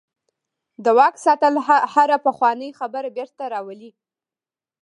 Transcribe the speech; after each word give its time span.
د 0.83 0.85
واک 0.97 1.15
ساتل 1.25 1.53
هره 1.93 2.17
پخوانۍ 2.25 2.69
خبره 2.79 3.09
بیرته 3.17 3.43
راولي. 3.53 3.91